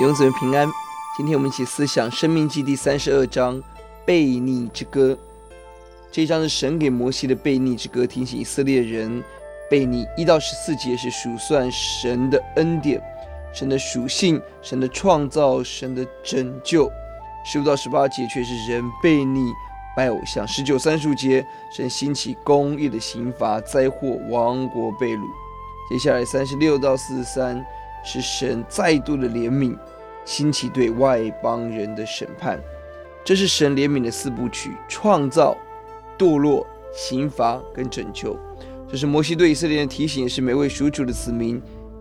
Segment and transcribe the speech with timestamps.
[0.00, 0.66] 弟兄姊妹平安，
[1.14, 3.62] 今天我们一起思想《生命记》第三十二章
[4.06, 5.14] 悖逆之歌。
[6.10, 9.22] 这一章是神给摩西的悖逆之歌，提醒以色列人
[9.70, 10.06] 悖逆。
[10.16, 12.98] 一到十四节是数算神的恩典、
[13.52, 16.90] 神的属性、神的创造、神的拯救。
[17.44, 19.52] 十五到十八节却是人悖逆、
[19.94, 20.48] 拜偶像。
[20.48, 21.44] 十九三十五节，
[21.76, 25.20] 神兴起公义的刑罚，灾祸、亡国、被掳。
[25.90, 27.62] 接下来三十六到四十三
[28.04, 29.76] 是神再度的怜悯。
[30.26, 32.60] 兴起对外邦人的审判，
[33.24, 35.56] 这是神怜悯的四部曲：创造、
[36.16, 38.38] 堕落、刑罚跟拯救。
[38.86, 41.60] 这是摩西对以色列人的提醒，是每位属主的子民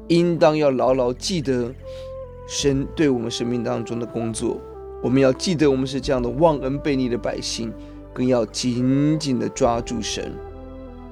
[0.10, 1.74] 应当要牢牢记得
[2.46, 4.60] 神对我们生命当中的工作。
[5.02, 7.74] 我们要记得，我们是这样的忘恩背逆的百姓，
[8.14, 10.34] 更要紧紧的抓住神。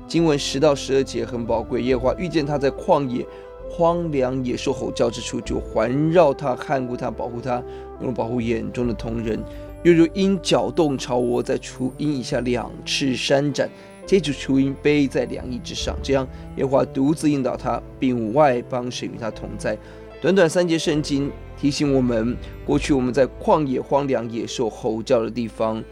[0.08, 3.26] 经文十到十二节很宝贵，耶和华遇见他在旷野。
[3.70, 7.62] 荒凉野兽吼叫之处，就环绕他，看顾他，保护他，
[8.02, 9.40] 用保护眼中的同人。
[9.84, 13.70] 又如鹰搅动巢窝，在雏鹰以下两翅扇展，
[14.06, 15.96] 接住雏鹰背在两翼之上。
[16.02, 19.78] 这样，耶和华独自引导他，并外邦神与他同在。
[20.20, 25.84] 短短三节圣经提醒我们，过去我们在旷野荒凉野兽吼叫的地方，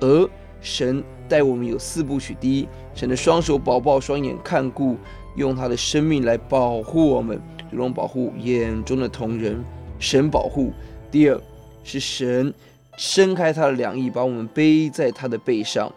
[0.00, 4.96] 而神带我们有四部曲：第一，神的双手保抱，双眼看顾。
[5.36, 9.62] 用他的生命来保护我们，如同保护眼中的瞳人。
[9.98, 10.72] 神保护。
[11.10, 11.40] 第二
[11.84, 12.52] 是神
[12.96, 15.92] 伸开他的两翼，把我们背在他的背上。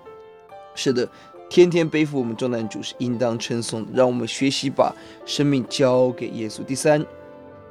[0.75, 1.09] 是的，
[1.49, 3.91] 天天背负我们重担主是应当称颂的。
[3.93, 4.93] 让我们学习把
[5.25, 6.63] 生命交给耶稣。
[6.63, 7.03] 第三，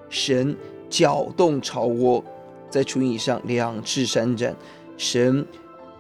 [0.09, 0.57] 神
[0.91, 2.25] 搅动巢窝，
[2.69, 4.57] 在雏鹰以上两翅扇展。
[4.97, 5.47] 神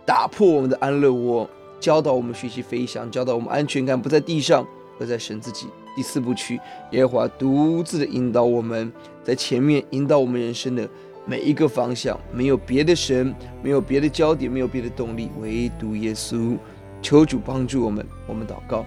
[0.05, 1.49] 打破我们的安乐窝，
[1.79, 4.67] 教导我们学习飞翔，教导我们安全感不在地上。
[4.99, 5.69] 而在神自己。
[5.97, 8.93] 第四部曲，耶和华独自的引导我们，
[9.23, 10.89] 在前面引导我们人生的
[11.25, 16.57] 每一个方向，没有别的神，没有别的焦点，没有别的动力，唯独耶稣。
[17.01, 18.85] 求主帮助我们，我们祷告，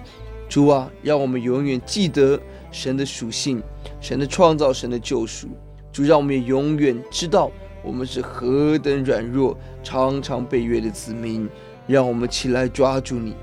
[0.48, 2.38] 主啊，让我们永远记得
[2.70, 3.62] 神的属性，
[4.00, 5.48] 神的创造，神的救赎。
[5.92, 7.50] 主，让我们也永远知道
[7.82, 11.48] 我们是何等软弱，常常被约的子民。
[11.86, 13.34] 让我们起来抓住你。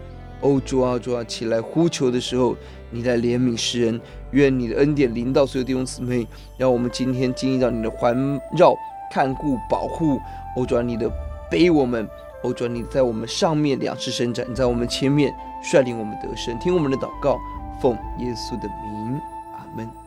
[0.41, 2.55] 哦，主啊，主啊，起来呼求的时候，
[2.91, 3.99] 你来怜悯世人，
[4.31, 8.15] 愿你的恩典临到所有弟兄姊妹，让我们今天经历到你的环
[8.57, 8.75] 绕、
[9.11, 10.19] 看顾、保护。
[10.55, 11.09] 哦，主啊，你的
[11.49, 12.07] 背我们，
[12.43, 17.39] 哦，主啊，你在我们上面两次伸展，你在我们前面率领我们得胜，听我们的祷告，
[17.81, 19.19] 奉耶稣的名，
[19.53, 20.04] 阿门。